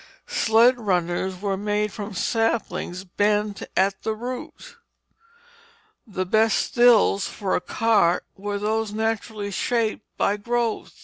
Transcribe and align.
Sled 0.25 0.79
runners 0.79 1.41
were 1.43 1.57
made 1.57 1.91
from 1.93 2.15
saplings 2.15 3.03
bent 3.03 3.61
at 3.77 4.01
the 4.01 4.15
root. 4.15 4.77
The 6.07 6.25
best 6.25 6.73
thills 6.73 7.27
for 7.27 7.55
a 7.55 7.61
cart 7.61 8.25
were 8.35 8.57
those 8.57 8.91
naturally 8.91 9.51
shaped 9.51 10.07
by 10.17 10.37
growth. 10.37 10.99